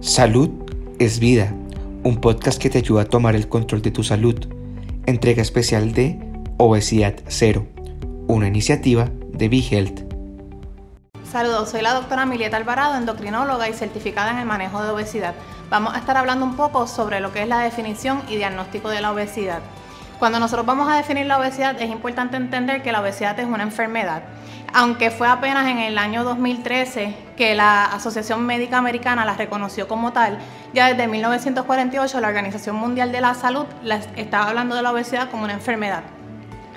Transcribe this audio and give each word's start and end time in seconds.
Salud 0.00 0.50
es 1.00 1.18
vida, 1.18 1.52
un 2.04 2.20
podcast 2.20 2.62
que 2.62 2.70
te 2.70 2.78
ayuda 2.78 3.02
a 3.02 3.04
tomar 3.06 3.34
el 3.34 3.48
control 3.48 3.82
de 3.82 3.90
tu 3.90 4.04
salud. 4.04 4.36
Entrega 5.06 5.42
especial 5.42 5.92
de 5.92 6.20
Obesidad 6.56 7.16
Cero, 7.26 7.66
una 8.28 8.46
iniciativa 8.46 9.10
de 9.32 9.48
BeHealth. 9.48 10.02
Saludos, 11.28 11.70
soy 11.70 11.82
la 11.82 11.94
doctora 11.94 12.26
Milieta 12.26 12.56
Alvarado, 12.56 12.96
endocrinóloga 12.96 13.68
y 13.68 13.72
certificada 13.72 14.30
en 14.30 14.38
el 14.38 14.46
manejo 14.46 14.80
de 14.84 14.90
obesidad. 14.90 15.34
Vamos 15.68 15.92
a 15.94 15.98
estar 15.98 16.16
hablando 16.16 16.44
un 16.44 16.54
poco 16.54 16.86
sobre 16.86 17.18
lo 17.18 17.32
que 17.32 17.42
es 17.42 17.48
la 17.48 17.58
definición 17.58 18.22
y 18.28 18.36
diagnóstico 18.36 18.90
de 18.90 19.00
la 19.00 19.12
obesidad. 19.12 19.62
Cuando 20.18 20.40
nosotros 20.40 20.66
vamos 20.66 20.88
a 20.90 20.96
definir 20.96 21.26
la 21.26 21.38
obesidad 21.38 21.80
es 21.80 21.90
importante 21.90 22.36
entender 22.36 22.82
que 22.82 22.90
la 22.90 23.00
obesidad 23.00 23.38
es 23.38 23.46
una 23.46 23.62
enfermedad. 23.62 24.22
Aunque 24.74 25.12
fue 25.12 25.28
apenas 25.28 25.68
en 25.68 25.78
el 25.78 25.96
año 25.96 26.24
2013 26.24 27.14
que 27.36 27.54
la 27.54 27.84
Asociación 27.84 28.44
Médica 28.44 28.78
Americana 28.78 29.24
la 29.24 29.34
reconoció 29.34 29.86
como 29.86 30.12
tal, 30.12 30.38
ya 30.74 30.88
desde 30.88 31.06
1948 31.06 32.20
la 32.20 32.28
Organización 32.28 32.74
Mundial 32.74 33.12
de 33.12 33.20
la 33.20 33.34
Salud 33.34 33.66
estaba 34.16 34.48
hablando 34.48 34.74
de 34.74 34.82
la 34.82 34.90
obesidad 34.90 35.30
como 35.30 35.44
una 35.44 35.52
enfermedad. 35.52 36.02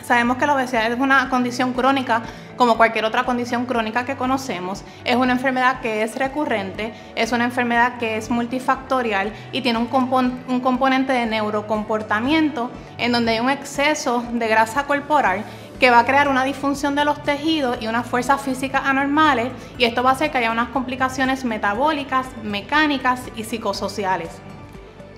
Sabemos 0.03 0.37
que 0.37 0.45
la 0.45 0.55
obesidad 0.55 0.91
es 0.91 0.99
una 0.99 1.29
condición 1.29 1.73
crónica 1.73 2.23
como 2.57 2.77
cualquier 2.77 3.05
otra 3.05 3.23
condición 3.23 3.65
crónica 3.65 4.05
que 4.05 4.15
conocemos. 4.15 4.83
Es 5.03 5.15
una 5.15 5.33
enfermedad 5.33 5.81
que 5.81 6.03
es 6.03 6.15
recurrente, 6.15 6.93
es 7.15 7.31
una 7.31 7.45
enfermedad 7.45 7.97
que 7.97 8.17
es 8.17 8.29
multifactorial 8.29 9.33
y 9.51 9.61
tiene 9.61 9.79
un, 9.79 9.87
componente 10.59 11.11
de 11.13 11.25
neurocomportamiento 11.25 12.69
en 12.97 13.11
donde 13.11 13.31
hay 13.31 13.39
un 13.39 13.49
exceso 13.49 14.23
de 14.31 14.47
grasa 14.47 14.85
corporal 14.85 15.43
que 15.79 15.89
va 15.89 15.99
a 15.99 16.05
crear 16.05 16.27
una 16.27 16.43
disfunción 16.43 16.93
de 16.93 17.03
los 17.03 17.23
tejidos 17.23 17.81
y 17.81 17.87
unas 17.87 18.05
fuerzas 18.05 18.39
físicas 18.41 18.83
anormales 18.85 19.51
y 19.79 19.85
esto 19.85 20.03
va 20.03 20.11
a 20.11 20.13
hacer 20.13 20.29
que 20.29 20.37
haya 20.37 20.51
unas 20.51 20.69
complicaciones 20.69 21.43
metabólicas, 21.43 22.27
mecánicas 22.43 23.21
y 23.35 23.43
psicosociales. 23.43 24.29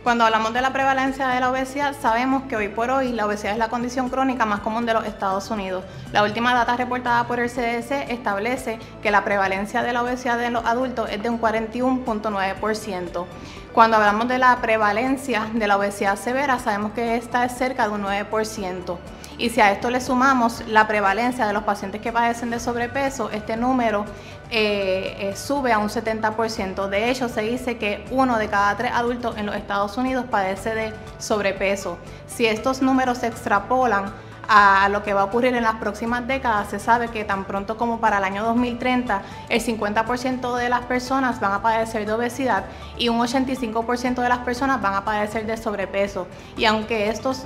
Cuando 0.03 0.25
hablamos 0.25 0.53
de 0.53 0.59
la 0.59 0.73
prevalencia 0.73 1.30
de 1.30 1.39
la 1.39 1.49
obesidad, 1.49 1.95
sabemos 1.97 2.44
que 2.50 2.58
hoy 2.58 2.67
por 2.67 2.91
hoy 2.91 3.14
la 3.14 3.25
obesidad 3.25 3.53
es 3.53 3.58
la 3.58 3.69
condición 3.69 4.09
crónica 4.09 4.45
más 4.45 4.59
común 4.59 4.86
de 4.86 4.94
los 4.94 5.05
Estados 5.05 5.50
Unidos. 5.50 5.86
La 6.11 6.23
última 6.23 6.53
data 6.53 6.75
reportada 6.75 7.25
por 7.25 7.39
el 7.39 7.50
CDC 7.50 8.11
establece 8.11 8.80
que 9.02 9.11
la 9.11 9.23
prevalencia 9.23 9.81
de 9.81 9.94
la 9.94 10.03
obesidad 10.03 10.44
en 10.44 10.52
los 10.52 10.66
adultos 10.66 11.09
es 11.09 11.23
de 11.23 11.30
un 11.30 11.39
41.9%. 11.39 13.25
Cuando 13.73 13.97
hablamos 13.97 14.27
de 14.27 14.38
la 14.38 14.55
prevalencia 14.57 15.49
de 15.52 15.66
la 15.66 15.77
obesidad 15.77 16.16
severa, 16.16 16.59
sabemos 16.59 16.91
que 16.91 17.16
esta 17.16 17.43
es 17.43 17.53
cerca 17.53 17.88
de 17.88 17.93
un 17.95 18.03
9%. 18.03 18.97
Y 19.39 19.49
si 19.49 19.61
a 19.61 19.71
esto 19.71 19.89
le 19.89 19.99
sumamos 19.99 20.61
la 20.67 20.88
prevalencia 20.88 21.47
de 21.47 21.53
los 21.53 21.63
pacientes 21.63 21.99
que 21.99 22.11
padecen 22.11 22.51
de 22.51 22.59
sobrepeso, 22.59 23.31
este 23.31 23.57
número 23.57 24.05
eh, 24.51 25.16
eh, 25.17 25.35
sube 25.35 25.73
a 25.73 25.79
un 25.79 25.89
70%. 25.89 26.88
De 26.88 27.09
hecho, 27.09 27.27
se 27.29 27.41
dice 27.41 27.79
que 27.79 28.05
uno 28.11 28.38
de 28.38 28.47
cada 28.47 28.77
tres 28.77 28.91
adultos 28.94 29.38
en 29.38 29.47
los 29.47 29.55
Estados 29.55 29.97
Unidos 29.97 30.25
padece 30.29 30.75
de 30.75 30.94
sobrepeso. 31.17 31.97
Si 32.27 32.45
estos 32.45 32.83
números 32.83 33.17
se 33.17 33.27
extrapolan 33.27 34.13
a 34.47 34.89
lo 34.89 35.03
que 35.03 35.13
va 35.13 35.22
a 35.22 35.23
ocurrir 35.25 35.55
en 35.55 35.63
las 35.63 35.75
próximas 35.75 36.27
décadas, 36.27 36.69
se 36.69 36.80
sabe 36.80 37.09
que 37.09 37.23
tan 37.23 37.45
pronto 37.45 37.77
como 37.77 37.99
para 37.99 38.17
el 38.17 38.23
año 38.23 38.44
2030, 38.44 39.22
el 39.50 39.61
50% 39.61 40.55
de 40.55 40.69
las 40.69 40.81
personas 40.85 41.39
van 41.39 41.53
a 41.53 41.61
padecer 41.61 42.05
de 42.05 42.13
obesidad 42.13 42.66
y 42.97 43.09
un 43.09 43.19
85% 43.19 44.22
de 44.22 44.30
las 44.30 44.39
personas 44.39 44.81
van 44.81 44.95
a 44.95 45.05
padecer 45.05 45.45
de 45.45 45.58
sobrepeso. 45.58 46.27
Y 46.58 46.66
aunque 46.66 47.09
estos 47.09 47.45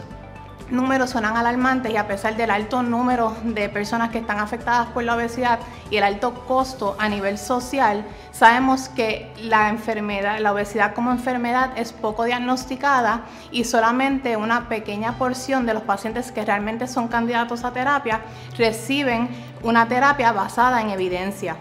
números 0.69 1.11
suenan 1.11 1.37
alarmantes 1.37 1.91
y 1.91 1.97
a 1.97 2.07
pesar 2.07 2.35
del 2.35 2.51
alto 2.51 2.83
número 2.83 3.35
de 3.43 3.69
personas 3.69 4.09
que 4.09 4.17
están 4.17 4.39
afectadas 4.39 4.87
por 4.87 5.03
la 5.03 5.15
obesidad 5.15 5.59
y 5.89 5.97
el 5.97 6.03
alto 6.03 6.33
costo 6.45 6.95
a 6.99 7.07
nivel 7.09 7.37
social, 7.37 8.05
sabemos 8.31 8.89
que 8.89 9.31
la 9.41 9.69
enfermedad, 9.69 10.39
la 10.39 10.51
obesidad 10.51 10.93
como 10.93 11.11
enfermedad 11.11 11.71
es 11.77 11.93
poco 11.93 12.25
diagnosticada 12.25 13.21
y 13.51 13.63
solamente 13.63 14.37
una 14.37 14.67
pequeña 14.69 15.17
porción 15.17 15.65
de 15.65 15.73
los 15.73 15.83
pacientes 15.83 16.31
que 16.31 16.45
realmente 16.45 16.87
son 16.87 17.07
candidatos 17.07 17.63
a 17.63 17.71
terapia 17.71 18.21
reciben 18.57 19.29
una 19.63 19.87
terapia 19.87 20.31
basada 20.31 20.81
en 20.81 20.89
evidencia. 20.89 21.55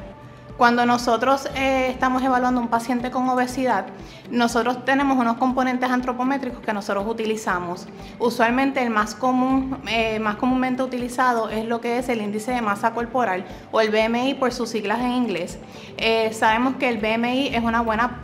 Cuando 0.57 0.87
nosotros 0.87 1.51
eh, 1.55 1.89
estamos 1.91 2.23
evaluando 2.23 2.63
un 2.63 2.69
paciente 2.69 3.11
con 3.11 3.29
obesidad, 3.29 3.85
nosotros 4.31 4.87
tenemos 4.87 5.19
unos 5.19 5.37
componentes 5.37 5.91
antropométricos 5.91 6.61
que 6.61 6.73
nosotros 6.73 7.07
utilizamos. 7.07 7.87
Usualmente 8.19 8.83
el 8.83 8.89
más 8.89 9.15
común, 9.15 9.77
eh, 9.87 10.19
más 10.19 10.37
comúnmente 10.37 10.83
utilizado 10.83 11.51
es 11.51 11.67
lo 11.67 11.83
que 11.83 11.99
es 11.99 12.09
el 12.09 12.23
índice 12.23 12.53
de 12.53 12.63
masa 12.63 12.95
corporal 12.95 13.45
o 13.71 13.83
el 13.83 13.91
BMI 13.91 14.33
por 14.33 14.51
sus 14.51 14.71
siglas 14.71 15.01
en 15.01 15.13
inglés. 15.13 15.59
Eh, 15.99 16.33
sabemos 16.33 16.77
que 16.77 16.89
el 16.89 16.97
BMI 16.97 17.49
es 17.49 17.63
una 17.63 17.83
buena 17.83 18.23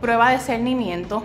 prueba 0.00 0.30
de 0.30 0.38
cernimiento 0.38 1.24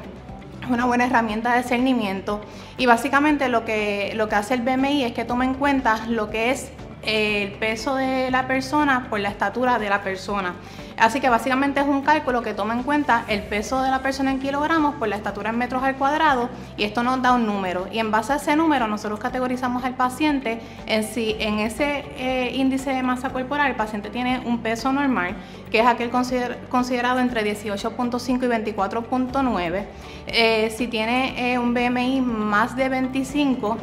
es 0.61 0.71
una 0.71 0.85
buena 0.85 1.05
herramienta 1.05 1.55
de 1.55 1.61
cernimiento 1.61 2.41
y 2.77 2.87
básicamente 2.87 3.49
lo 3.49 3.65
que, 3.65 4.13
lo 4.15 4.27
que 4.27 4.35
hace 4.35 4.55
el 4.55 4.61
BMI 4.61 5.03
es 5.03 5.13
que 5.13 5.23
toma 5.23 5.45
en 5.45 5.53
cuenta 5.53 6.07
lo 6.07 6.31
que 6.31 6.49
es 6.49 6.71
el 7.05 7.51
peso 7.53 7.95
de 7.95 8.31
la 8.31 8.47
persona 8.47 9.07
por 9.09 9.19
la 9.19 9.29
estatura 9.29 9.79
de 9.79 9.89
la 9.89 10.01
persona. 10.01 10.55
Así 10.97 11.19
que 11.19 11.27
básicamente 11.27 11.81
es 11.81 11.85
un 11.85 12.01
cálculo 12.01 12.41
que 12.41 12.53
toma 12.53 12.73
en 12.73 12.83
cuenta 12.83 13.25
el 13.27 13.43
peso 13.43 13.81
de 13.81 13.91
la 13.91 14.01
persona 14.01 14.31
en 14.31 14.39
kilogramos 14.39 14.95
por 14.95 15.09
la 15.09 15.17
estatura 15.17 15.49
en 15.49 15.57
metros 15.57 15.83
al 15.83 15.95
cuadrado 15.95 16.49
y 16.77 16.83
esto 16.83 17.03
nos 17.03 17.21
da 17.21 17.33
un 17.33 17.45
número. 17.45 17.87
Y 17.91 17.99
en 17.99 18.11
base 18.11 18.31
a 18.31 18.35
ese 18.37 18.55
número 18.55 18.87
nosotros 18.87 19.19
categorizamos 19.19 19.83
al 19.83 19.95
paciente 19.95 20.61
en 20.85 21.03
si 21.03 21.35
en 21.39 21.59
ese 21.59 22.05
eh, 22.17 22.51
índice 22.55 22.91
de 22.91 23.03
masa 23.03 23.29
corporal 23.29 23.67
el 23.67 23.75
paciente 23.75 24.09
tiene 24.09 24.41
un 24.45 24.59
peso 24.59 24.93
normal, 24.93 25.35
que 25.69 25.79
es 25.79 25.85
aquel 25.85 26.09
considerado 26.09 27.19
entre 27.19 27.43
18.5 27.43 28.43
y 28.43 28.71
24.9. 28.71 29.85
Eh, 30.27 30.73
si 30.75 30.87
tiene 30.87 31.53
eh, 31.53 31.59
un 31.59 31.73
BMI 31.73 32.21
más 32.21 32.75
de 32.75 32.87
25, 32.89 33.77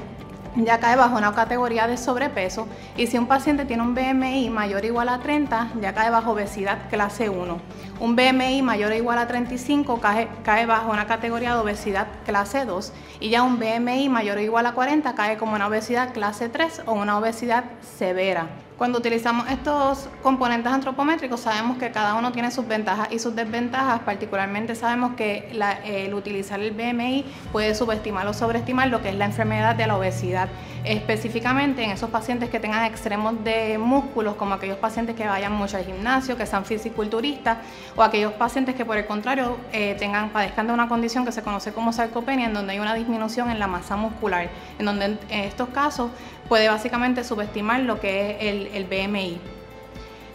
ya 0.57 0.79
cae 0.79 0.97
bajo 0.97 1.17
una 1.17 1.33
categoría 1.33 1.87
de 1.87 1.97
sobrepeso 1.97 2.67
y 2.97 3.07
si 3.07 3.19
un 3.19 3.27
paciente 3.27 3.65
tiene 3.65 3.83
un 3.83 3.95
BMI 3.95 4.51
mayor 4.51 4.83
o 4.83 4.87
igual 4.87 5.09
a 5.09 5.19
30, 5.19 5.73
ya 5.81 5.95
cae 5.95 6.11
bajo 6.11 6.33
obesidad 6.33 6.91
clase 6.91 7.29
1. 7.29 7.59
Un 8.01 8.17
BMI 8.17 8.63
mayor 8.63 8.93
o 8.93 8.95
igual 8.95 9.19
a 9.19 9.27
35 9.27 10.01
cae, 10.01 10.29
cae 10.45 10.67
bajo 10.67 10.91
una 10.91 11.07
categoría 11.07 11.55
de 11.55 11.61
obesidad 11.61 12.07
clase 12.25 12.65
2 12.65 12.93
y 13.21 13.31
ya 13.31 13.43
un 13.43 13.59
BMI 13.59 14.09
mayor 14.09 14.39
o 14.39 14.41
igual 14.41 14.67
a 14.67 14.73
40 14.73 15.15
cae 15.15 15.39
como 15.39 15.55
una 15.55 15.69
obesidad 15.69 16.13
clase 16.13 16.49
3 16.49 16.83
o 16.87 16.93
una 16.93 17.19
obesidad 17.19 17.65
severa. 17.97 18.49
Cuando 18.83 18.99
utilizamos 18.99 19.49
estos 19.49 20.09
componentes 20.25 20.73
antropométricos 20.73 21.39
sabemos 21.39 21.79
que 21.79 21.93
cada 21.93 22.15
uno 22.15 22.33
tiene 22.33 22.51
sus 22.51 22.67
ventajas 22.67 23.13
y 23.13 23.21
sus 23.21 23.33
desventajas, 23.37 24.01
particularmente 24.01 24.75
sabemos 24.75 25.15
que 25.15 25.53
el 25.85 26.13
utilizar 26.15 26.59
el 26.59 26.73
BMI 26.73 27.25
puede 27.53 27.77
subestimar 27.77 28.27
o 28.27 28.35
sobreestimar 28.35 28.89
lo 28.89 29.01
que 29.01 29.11
es 29.11 29.15
la 29.15 29.27
enfermedad 29.27 29.77
de 29.77 29.87
la 29.87 29.97
obesidad, 29.97 30.49
específicamente 30.85 31.83
en 31.83 31.91
esos 31.91 32.11
pacientes 32.11 32.51
que 32.51 32.59
tengan 32.59 32.85
extremos 32.85 33.43
de 33.45 33.79
músculos, 33.79 34.35
como 34.35 34.55
aquellos 34.55 34.79
pacientes 34.79 35.15
que 35.15 35.27
vayan 35.27 35.53
mucho 35.53 35.77
al 35.77 35.85
gimnasio, 35.85 36.37
que 36.37 36.47
sean 36.47 36.65
fisiculturistas, 36.65 37.59
o 37.97 38.03
aquellos 38.03 38.33
pacientes 38.33 38.75
que 38.75 38.85
por 38.85 38.97
el 38.97 39.07
contrario 39.07 39.59
eh, 39.73 39.97
tengan, 39.99 40.31
padezcan 40.31 40.67
de 40.67 40.73
una 40.73 40.89
condición 40.89 41.25
que 41.25 41.33
se 41.33 41.43
conoce 41.43 41.73
como 41.73 41.93
sarcopenia, 41.93 42.47
en 42.47 42.55
donde 42.55 42.73
hay 42.73 42.79
una 42.81 42.95
disminución 42.95 43.51
en 43.51 43.59
la 43.59 43.67
masa 43.67 43.97
muscular, 43.97 44.51
en 44.79 44.87
donde 44.87 45.05
en 45.05 45.19
estos 45.31 45.69
casos 45.69 46.11
puede 46.49 46.69
básicamente 46.69 47.25
subestimar 47.25 47.81
lo 47.81 48.01
que 48.01 48.33
es 48.33 48.37
el, 48.41 48.67
el 48.75 48.85
BMI. 48.85 49.62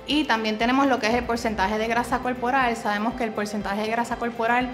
Y 0.07 0.23
también 0.23 0.57
tenemos 0.57 0.88
lo 0.88 1.00
que 1.00 1.07
es 1.07 1.13
el 1.13 1.25
porcentaje 1.25 1.78
de 1.78 1.88
grasa 1.88 2.19
corporal. 2.19 2.75
Sabemos 2.78 3.16
que 3.16 3.25
el 3.25 3.31
porcentaje 3.31 3.81
de 3.81 3.90
grasa 3.90 4.16
corporal 4.16 4.69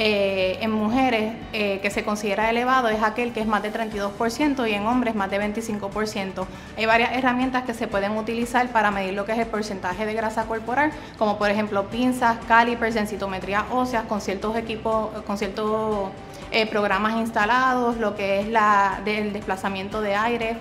eh, 0.00 0.58
en 0.60 0.70
mujeres 0.70 1.34
eh, 1.52 1.80
que 1.80 1.90
se 1.90 2.04
considera 2.04 2.48
elevado 2.48 2.88
es 2.88 3.02
aquel 3.02 3.32
que 3.32 3.40
es 3.40 3.48
más 3.48 3.64
de 3.64 3.72
32% 3.72 4.70
y 4.70 4.72
en 4.72 4.86
hombres 4.86 5.16
más 5.16 5.28
de 5.28 5.40
25%. 5.40 6.46
Hay 6.76 6.86
varias 6.86 7.12
herramientas 7.12 7.64
que 7.64 7.74
se 7.74 7.88
pueden 7.88 8.12
utilizar 8.16 8.68
para 8.68 8.92
medir 8.92 9.14
lo 9.14 9.24
que 9.24 9.32
es 9.32 9.38
el 9.38 9.46
porcentaje 9.46 10.06
de 10.06 10.14
grasa 10.14 10.44
corporal, 10.44 10.92
como 11.18 11.36
por 11.36 11.50
ejemplo 11.50 11.88
pinzas, 11.88 12.38
calipers, 12.46 12.94
densitometría 12.94 13.66
ósea, 13.72 14.04
con 14.04 14.20
ciertos 14.20 14.56
equipos, 14.56 15.10
con 15.22 15.36
ciertos 15.36 16.10
eh, 16.52 16.66
programas 16.66 17.16
instalados, 17.16 17.96
lo 17.96 18.14
que 18.14 18.40
es 18.40 18.46
el 18.46 19.32
desplazamiento 19.32 20.00
de 20.00 20.14
aire, 20.14 20.56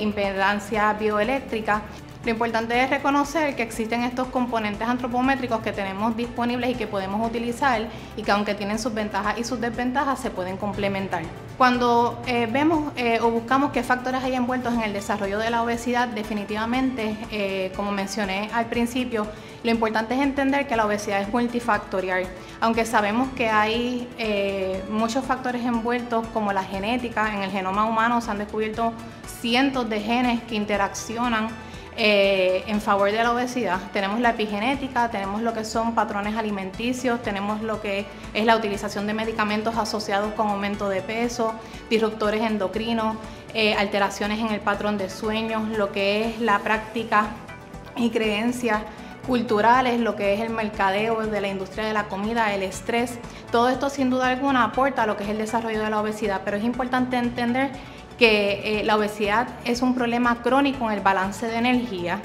impedancia 0.00 0.94
bioeléctrica. 0.94 1.82
Lo 2.22 2.30
importante 2.32 2.78
es 2.82 2.90
reconocer 2.90 3.56
que 3.56 3.62
existen 3.62 4.02
estos 4.02 4.28
componentes 4.28 4.86
antropométricos 4.86 5.60
que 5.60 5.72
tenemos 5.72 6.14
disponibles 6.14 6.68
y 6.68 6.74
que 6.74 6.86
podemos 6.86 7.26
utilizar 7.26 7.88
y 8.14 8.22
que 8.22 8.30
aunque 8.30 8.54
tienen 8.54 8.78
sus 8.78 8.92
ventajas 8.92 9.38
y 9.38 9.44
sus 9.44 9.58
desventajas 9.58 10.20
se 10.20 10.30
pueden 10.30 10.58
complementar. 10.58 11.22
Cuando 11.56 12.20
eh, 12.26 12.46
vemos 12.50 12.92
eh, 12.96 13.20
o 13.22 13.30
buscamos 13.30 13.72
qué 13.72 13.82
factores 13.82 14.22
hay 14.22 14.34
envueltos 14.34 14.74
en 14.74 14.82
el 14.82 14.92
desarrollo 14.92 15.38
de 15.38 15.48
la 15.48 15.62
obesidad, 15.62 16.08
definitivamente, 16.08 17.70
como 17.74 17.90
mencioné 17.90 18.50
al 18.52 18.66
principio, 18.66 19.26
lo 19.64 19.70
importante 19.70 20.14
es 20.14 20.20
entender 20.20 20.66
que 20.66 20.76
la 20.76 20.84
obesidad 20.84 21.22
es 21.22 21.32
multifactorial. 21.32 22.26
Aunque 22.60 22.84
sabemos 22.84 23.28
que 23.34 23.48
hay 23.48 24.08
muchos 24.90 25.24
factores 25.24 25.64
envueltos 25.64 26.26
como 26.34 26.52
la 26.52 26.64
genética, 26.64 27.34
en 27.34 27.42
el 27.42 27.50
genoma 27.50 27.86
humano 27.86 28.20
se 28.20 28.30
han 28.30 28.38
descubierto 28.38 28.92
cientos 29.40 29.88
de 29.88 30.00
genes 30.00 30.42
que 30.42 30.54
interaccionan 30.54 31.48
eh, 31.96 32.64
en 32.66 32.80
favor 32.80 33.10
de 33.10 33.18
la 33.18 33.32
obesidad. 33.32 33.78
Tenemos 33.92 34.20
la 34.20 34.30
epigenética, 34.30 35.10
tenemos 35.10 35.42
lo 35.42 35.52
que 35.52 35.64
son 35.64 35.94
patrones 35.94 36.36
alimenticios, 36.36 37.20
tenemos 37.22 37.62
lo 37.62 37.80
que 37.80 38.06
es 38.32 38.46
la 38.46 38.56
utilización 38.56 39.06
de 39.06 39.14
medicamentos 39.14 39.76
asociados 39.76 40.32
con 40.34 40.48
aumento 40.48 40.88
de 40.88 41.02
peso, 41.02 41.54
disruptores 41.90 42.42
endocrinos, 42.42 43.16
eh, 43.54 43.74
alteraciones 43.74 44.38
en 44.38 44.48
el 44.48 44.60
patrón 44.60 44.98
de 44.98 45.10
sueños, 45.10 45.68
lo 45.76 45.92
que 45.92 46.28
es 46.28 46.40
la 46.40 46.60
práctica 46.60 47.30
y 47.96 48.10
creencias 48.10 48.82
culturales, 49.26 50.00
lo 50.00 50.16
que 50.16 50.34
es 50.34 50.40
el 50.40 50.50
mercadeo 50.50 51.26
de 51.26 51.40
la 51.40 51.48
industria 51.48 51.84
de 51.84 51.92
la 51.92 52.04
comida, 52.04 52.54
el 52.54 52.62
estrés. 52.62 53.18
Todo 53.52 53.68
esto 53.68 53.90
sin 53.90 54.10
duda 54.10 54.28
alguna 54.28 54.64
aporta 54.64 55.02
a 55.02 55.06
lo 55.06 55.16
que 55.16 55.24
es 55.24 55.30
el 55.30 55.38
desarrollo 55.38 55.80
de 55.82 55.90
la 55.90 56.00
obesidad, 56.00 56.42
pero 56.44 56.56
es 56.56 56.64
importante 56.64 57.16
entender 57.16 57.70
que 58.20 58.80
eh, 58.80 58.84
la 58.84 58.96
obesidad 58.96 59.48
es 59.64 59.80
un 59.80 59.94
problema 59.94 60.42
crónico 60.42 60.84
en 60.90 60.98
el 60.98 61.00
balance 61.00 61.46
de 61.46 61.56
energía. 61.56 62.20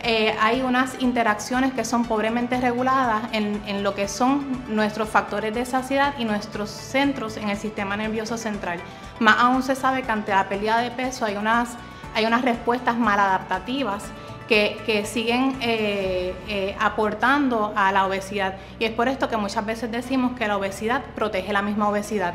Eh, 0.00 0.32
hay 0.40 0.62
unas 0.62 1.02
interacciones 1.02 1.72
que 1.72 1.84
son 1.84 2.04
pobremente 2.04 2.58
reguladas 2.60 3.24
en, 3.32 3.82
lo 3.82 3.92
que 3.96 4.06
son 4.06 4.64
nuestros 4.68 5.08
factores 5.08 5.52
de 5.52 5.66
saciedad 5.66 6.14
y 6.18 6.24
nuestros 6.24 6.70
centros 6.70 7.36
en 7.36 7.48
el 7.48 7.56
sistema 7.56 7.96
nervioso 7.96 8.38
central. 8.38 8.78
Más 9.18 9.38
aún 9.40 9.64
se 9.64 9.74
sabe 9.74 10.02
que 10.02 10.12
ante 10.12 10.30
la 10.30 10.48
pérdida 10.48 10.78
de 10.78 10.92
peso 10.92 11.24
hay 11.24 11.36
unas, 11.36 11.70
hay 12.14 12.26
unas 12.26 12.42
respuestas 12.42 12.96
maladaptativas 12.96 14.04
que, 14.48 14.78
que 14.86 15.04
siguen 15.04 15.56
eh, 15.60 16.76
aportando 16.78 17.72
a 17.74 17.90
la 17.90 18.06
obesidad. 18.06 18.54
Y 18.78 18.84
es 18.84 18.92
por 18.92 19.08
esto 19.08 19.28
que 19.28 19.36
muchas 19.36 19.66
veces 19.66 19.90
decimos 19.90 20.38
que 20.38 20.46
la 20.46 20.56
obesidad 20.56 21.02
protege 21.16 21.52
la 21.52 21.60
misma 21.60 21.88
obesidad. 21.88 22.34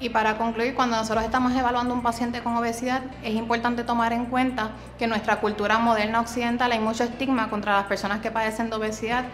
Y 0.00 0.10
para 0.10 0.38
concluir, 0.38 0.74
cuando 0.74 0.96
nosotros 0.96 1.24
estamos 1.24 1.52
evaluando 1.54 1.92
un 1.92 2.02
paciente 2.02 2.40
con 2.40 2.56
obesidad, 2.56 3.02
es 3.24 3.34
importante 3.34 3.82
tomar 3.82 4.12
en 4.12 4.26
cuenta 4.26 4.70
que 4.96 5.04
en 5.04 5.10
nuestra 5.10 5.40
cultura 5.40 5.78
moderna 5.78 6.20
occidental 6.20 6.70
hay 6.70 6.78
mucho 6.78 7.04
estigma 7.04 7.50
contra 7.50 7.76
las 7.76 7.86
personas 7.86 8.20
que 8.20 8.30
padecen 8.30 8.70
de 8.70 8.76
obesidad 8.76 9.24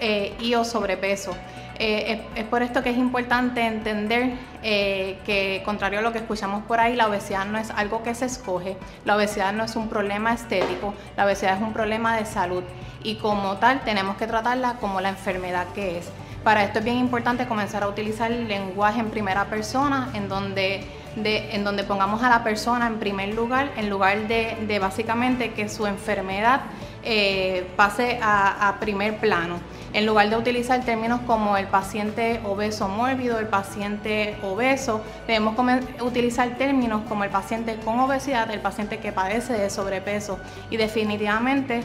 eh, 0.00 0.36
y 0.40 0.54
o 0.54 0.64
sobrepeso. 0.64 1.36
Eh, 1.80 2.20
es, 2.34 2.44
por 2.44 2.62
esto 2.62 2.82
que 2.82 2.90
es 2.90 2.96
importante 2.96 3.64
entender 3.64 4.32
eh, 4.64 5.18
que, 5.24 5.62
contrario 5.64 6.00
a 6.00 6.02
lo 6.02 6.12
que 6.12 6.18
escuchamos 6.18 6.64
por 6.64 6.80
ahí, 6.80 6.96
la 6.96 7.06
obesidad 7.06 7.46
no 7.46 7.56
es 7.56 7.70
algo 7.70 8.02
que 8.02 8.16
se 8.16 8.26
escoge, 8.26 8.76
la 9.04 9.14
obesidad 9.14 9.52
no 9.52 9.62
es 9.62 9.76
un 9.76 9.88
problema 9.88 10.32
estético, 10.32 10.94
la 11.16 11.24
obesidad 11.24 11.56
es 11.56 11.62
un 11.62 11.72
problema 11.72 12.16
de 12.16 12.26
salud 12.26 12.64
y 13.04 13.14
como 13.16 13.58
tal 13.58 13.82
tenemos 13.82 14.16
que 14.16 14.26
tratarla 14.26 14.74
como 14.80 15.00
la 15.00 15.10
enfermedad 15.10 15.66
que 15.72 15.98
es. 15.98 16.10
Para 16.48 16.64
esto 16.64 16.78
es 16.78 16.84
bien 16.86 16.96
importante 16.96 17.46
comenzar 17.46 17.82
a 17.82 17.88
utilizar 17.88 18.32
el 18.32 18.48
lenguaje 18.48 19.00
en 19.00 19.10
primera 19.10 19.50
persona, 19.50 20.08
en 20.14 20.30
donde, 20.30 20.82
en 21.14 21.62
donde 21.62 21.84
pongamos 21.84 22.22
a 22.22 22.30
la 22.30 22.42
persona 22.42 22.86
en 22.86 22.98
primer 22.98 23.34
lugar, 23.34 23.70
en 23.76 23.90
lugar 23.90 24.26
de, 24.28 24.78
básicamente 24.80 25.52
que 25.52 25.68
su 25.68 25.86
enfermedad 25.86 26.62
eh, 27.02 27.66
pase 27.76 28.18
a, 28.22 28.74
primer 28.80 29.18
plano. 29.18 29.60
En 29.92 30.06
lugar 30.06 30.30
de 30.30 30.36
utilizar 30.38 30.82
términos 30.86 31.20
como 31.26 31.58
el 31.58 31.66
paciente 31.66 32.40
obeso 32.46 32.88
mórbido, 32.88 33.38
el 33.38 33.48
paciente 33.48 34.38
obeso, 34.42 35.02
debemos 35.26 35.54
utilizar 36.00 36.56
términos 36.56 37.02
como 37.10 37.24
el 37.24 37.30
paciente 37.30 37.76
con 37.84 38.00
obesidad, 38.00 38.50
el 38.50 38.60
paciente 38.60 39.00
que 39.00 39.12
padece 39.12 39.52
de 39.52 39.68
sobrepeso. 39.68 40.38
Y 40.70 40.78
definitivamente 40.78 41.84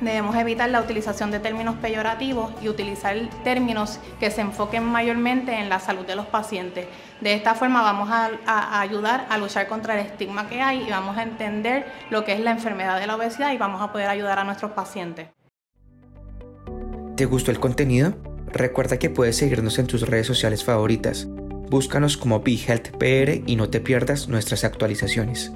Debemos 0.00 0.36
evitar 0.36 0.70
la 0.70 0.80
utilización 0.80 1.30
de 1.30 1.40
términos 1.40 1.76
peyorativos 1.76 2.52
y 2.62 2.68
utilizar 2.68 3.16
términos 3.42 3.98
que 4.20 4.30
se 4.30 4.40
enfoquen 4.40 4.84
mayormente 4.84 5.54
en 5.54 5.68
la 5.68 5.80
salud 5.80 6.06
de 6.06 6.14
los 6.14 6.26
pacientes. 6.26 6.86
De 7.20 7.34
esta 7.34 7.54
forma 7.54 7.82
vamos 7.82 8.08
a, 8.10 8.80
ayudar 8.80 9.26
a 9.28 9.38
luchar 9.38 9.66
contra 9.66 9.98
el 9.98 10.06
estigma 10.06 10.48
que 10.48 10.60
hay 10.60 10.84
y 10.86 10.90
vamos 10.90 11.16
a 11.16 11.24
entender 11.24 11.86
lo 12.10 12.24
que 12.24 12.32
es 12.32 12.40
la 12.40 12.52
enfermedad 12.52 13.00
de 13.00 13.06
la 13.06 13.16
obesidad 13.16 13.52
y 13.52 13.58
vamos 13.58 13.82
a 13.82 13.92
poder 13.92 14.08
ayudar 14.08 14.38
a 14.38 14.44
nuestros 14.44 14.72
pacientes. 14.72 15.28
¿Te 17.16 17.24
gustó 17.24 17.50
el 17.50 17.58
contenido? 17.58 18.14
Recuerda 18.52 18.98
que 18.98 19.10
puedes 19.10 19.36
seguirnos 19.36 19.78
en 19.80 19.88
tus 19.88 20.02
redes 20.02 20.26
sociales 20.26 20.64
favoritas. 20.64 21.26
Búscanos 21.68 22.16
como 22.16 22.40
BeHealthPR 22.40 23.42
y 23.46 23.56
no 23.56 23.68
te 23.68 23.80
pierdas 23.80 24.28
nuestras 24.28 24.62
actualizaciones. 24.62 25.52